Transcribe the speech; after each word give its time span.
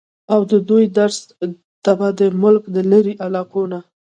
اود 0.33 0.51
دوي 0.69 0.85
درس 0.97 1.17
ته 1.83 1.91
به 1.99 2.07
د 2.19 2.21
ملک 2.43 2.63
د 2.75 2.77
لرې 2.91 3.13
علاقو 3.25 3.61
نه 3.71 3.79